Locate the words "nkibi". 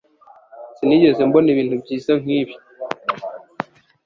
2.21-2.53